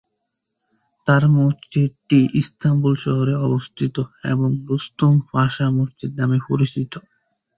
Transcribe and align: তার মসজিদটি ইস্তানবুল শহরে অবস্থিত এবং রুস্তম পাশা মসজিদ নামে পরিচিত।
তার 1.07 1.23
মসজিদটি 1.37 2.19
ইস্তানবুল 2.41 2.93
শহরে 3.03 3.33
অবস্থিত 3.47 3.95
এবং 4.25 4.49
রুস্তম 4.67 5.13
পাশা 5.31 5.65
মসজিদ 5.77 6.11
নামে 6.19 6.37
পরিচিত। 6.47 6.93